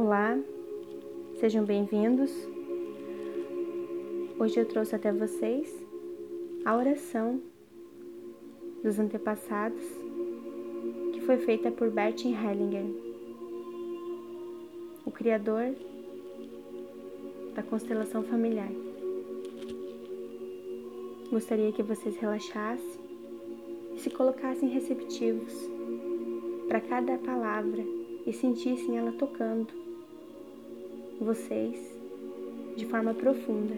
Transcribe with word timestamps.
Olá, 0.00 0.38
sejam 1.40 1.64
bem-vindos. 1.64 2.30
Hoje 4.38 4.60
eu 4.60 4.64
trouxe 4.64 4.94
até 4.94 5.10
vocês 5.12 5.74
a 6.64 6.76
oração 6.76 7.42
dos 8.80 8.96
antepassados 8.96 9.82
que 11.12 11.20
foi 11.22 11.38
feita 11.38 11.72
por 11.72 11.90
Bertin 11.90 12.32
Hellinger, 12.32 12.84
o 15.04 15.10
criador 15.10 15.74
da 17.56 17.64
constelação 17.64 18.22
familiar. 18.22 18.70
Gostaria 21.28 21.72
que 21.72 21.82
vocês 21.82 22.16
relaxassem 22.18 23.00
e 23.96 23.98
se 23.98 24.10
colocassem 24.10 24.68
receptivos 24.68 25.52
para 26.68 26.80
cada 26.80 27.18
palavra 27.18 27.82
e 28.24 28.32
sentissem 28.32 28.96
ela 28.96 29.10
tocando 29.10 29.87
vocês 31.20 31.76
de 32.76 32.86
forma 32.86 33.12
profunda. 33.12 33.74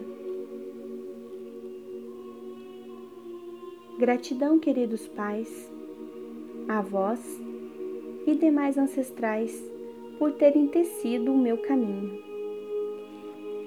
Gratidão, 3.97 4.59
queridos 4.59 5.07
pais, 5.07 5.71
avós 6.67 7.19
e 8.25 8.35
demais 8.35 8.77
ancestrais 8.77 9.51
por 10.17 10.33
terem 10.33 10.67
tecido 10.67 11.33
o 11.33 11.37
meu 11.37 11.57
caminho. 11.57 12.21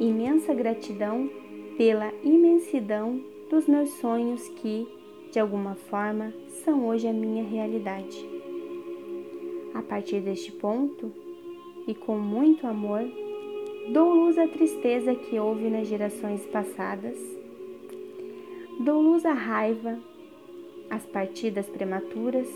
Imensa 0.01 0.55
gratidão 0.55 1.29
pela 1.77 2.13
imensidão 2.23 3.21
dos 3.51 3.67
meus 3.67 3.91
sonhos 3.95 4.49
que, 4.49 4.87
de 5.31 5.39
alguma 5.39 5.75
forma, 5.75 6.33
são 6.65 6.87
hoje 6.87 7.07
a 7.07 7.13
minha 7.13 7.45
realidade. 7.45 8.25
A 9.75 9.83
partir 9.83 10.21
deste 10.21 10.53
ponto, 10.53 11.13
e 11.87 11.95
com 11.95 12.19
muito 12.19 12.67
amor, 12.67 13.03
dou 13.93 14.15
luz 14.15 14.39
à 14.39 14.49
tristeza 14.49 15.15
que 15.15 15.39
houve 15.39 15.69
nas 15.69 15.87
gerações 15.87 16.47
passadas, 16.47 17.19
dou 18.81 19.01
luz 19.01 19.27
à 19.27 19.33
raiva, 19.33 19.99
às 20.89 21.05
partidas 21.05 21.69
prematuras, 21.69 22.49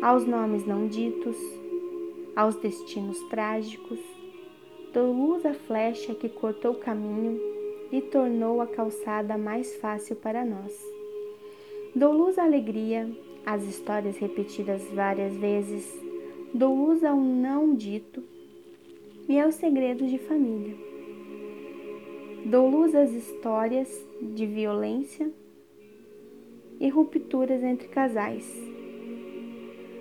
aos 0.00 0.24
nomes 0.24 0.64
não 0.64 0.86
ditos, 0.86 1.36
aos 2.36 2.54
destinos 2.56 3.18
trágicos, 3.28 3.98
dou 4.92 5.12
luz 5.12 5.44
à 5.44 5.52
flecha 5.52 6.14
que 6.14 6.28
cortou 6.28 6.72
o 6.72 6.78
caminho 6.78 7.40
e 7.90 8.00
tornou 8.00 8.60
a 8.60 8.66
calçada 8.68 9.36
mais 9.36 9.74
fácil 9.76 10.14
para 10.14 10.44
nós. 10.44 10.72
Dou 11.94 12.12
luz 12.12 12.38
à 12.38 12.44
alegria, 12.44 13.10
às 13.44 13.64
histórias 13.64 14.16
repetidas 14.16 14.82
várias 14.92 15.36
vezes, 15.36 15.92
dou 16.54 16.86
luz 16.86 17.02
ao 17.02 17.16
não 17.16 17.74
dito 17.74 18.35
e 19.28 19.40
aos 19.40 19.56
segredos 19.56 20.10
de 20.10 20.18
família. 20.18 20.74
Dou 22.44 22.68
luz 22.70 22.94
às 22.94 23.12
histórias 23.12 24.06
de 24.22 24.46
violência 24.46 25.30
e 26.78 26.88
rupturas 26.88 27.62
entre 27.62 27.88
casais. 27.88 28.46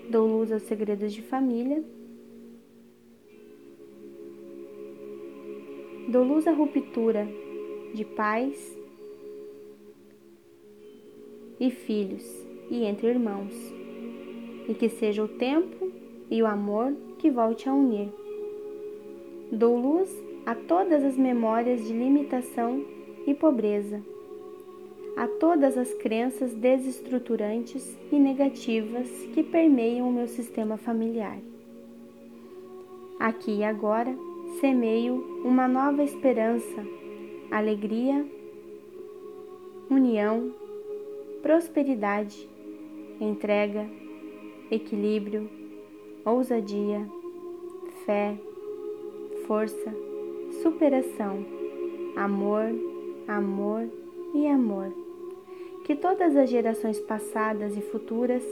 Dou 0.09 0.27
luz 0.27 0.51
aos 0.51 0.63
segredos 0.63 1.11
de 1.11 1.23
família. 1.23 1.83
Dou 6.07 6.23
luz 6.23 6.45
à 6.45 6.51
ruptura 6.51 7.27
de 7.95 8.05
pais 8.05 8.77
e 11.59 11.71
filhos 11.71 12.23
e 12.69 12.83
entre 12.83 13.07
irmãos, 13.07 13.53
e 14.67 14.73
que 14.73 14.89
seja 14.89 15.23
o 15.23 15.27
tempo 15.27 15.91
e 16.29 16.43
o 16.43 16.45
amor 16.45 16.93
que 17.17 17.31
volte 17.31 17.67
a 17.67 17.73
unir. 17.73 18.24
Dou 19.55 19.77
luz 19.77 20.13
a 20.45 20.53
todas 20.53 21.01
as 21.01 21.15
memórias 21.15 21.81
de 21.87 21.93
limitação 21.93 22.83
e 23.25 23.33
pobreza, 23.33 24.03
a 25.15 25.29
todas 25.29 25.77
as 25.77 25.93
crenças 25.93 26.53
desestruturantes 26.53 27.97
e 28.11 28.19
negativas 28.19 29.07
que 29.33 29.41
permeiam 29.41 30.09
o 30.09 30.11
meu 30.11 30.27
sistema 30.27 30.75
familiar. 30.75 31.37
Aqui 33.17 33.59
e 33.59 33.63
agora 33.63 34.13
semeio 34.59 35.41
uma 35.45 35.69
nova 35.69 36.03
esperança 36.03 36.85
alegria, 37.49 38.25
união, 39.89 40.53
prosperidade, 41.41 42.45
entrega, 43.21 43.89
equilíbrio, 44.69 45.49
ousadia, 46.25 47.09
fé, 48.05 48.37
força, 49.47 49.93
superação, 50.61 51.45
amor, 52.15 52.73
amor 53.27 53.87
e 54.33 54.47
amor. 54.47 54.91
Que 55.83 55.95
todas 55.95 56.35
as 56.35 56.49
gerações 56.49 56.99
passadas 56.99 57.77
e 57.77 57.81
futuras 57.81 58.43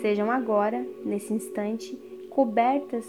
sejam 0.00 0.30
agora, 0.30 0.86
nesse 1.04 1.32
instante, 1.32 1.96
cobertas 2.30 3.06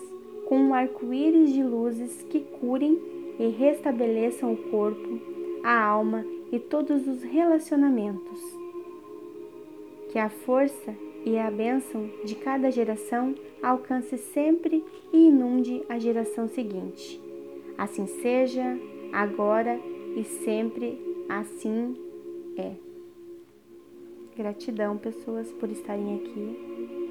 com 0.47 0.57
um 0.57 0.73
arco-íris 0.73 1.51
de 1.51 1.61
luzes 1.61 2.23
que 2.29 2.39
curem 2.39 2.97
e 3.37 3.49
restabeleçam 3.49 4.53
o 4.53 4.57
corpo, 4.69 5.19
a 5.63 5.83
alma 5.83 6.25
e 6.51 6.59
todos 6.59 7.05
os 7.07 7.21
relacionamentos. 7.23 8.39
Que 10.11 10.17
a 10.17 10.29
força 10.29 10.95
e 11.27 11.37
a 11.37 11.51
bênção 11.51 12.09
de 12.23 12.35
cada 12.35 12.71
geração 12.71 13.35
alcance 13.61 14.17
sempre 14.17 14.81
e 15.11 15.27
inunde 15.27 15.83
a 15.89 15.99
geração 15.99 16.47
seguinte. 16.47 17.21
Assim 17.77 18.07
seja, 18.07 18.79
agora 19.11 19.77
e 20.15 20.23
sempre 20.23 20.97
assim 21.27 21.97
é. 22.57 22.71
Gratidão, 24.37 24.97
pessoas, 24.97 25.51
por 25.51 25.69
estarem 25.69 26.15
aqui. 26.15 27.06